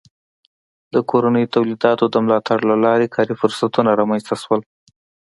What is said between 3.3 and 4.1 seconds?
فرصتونه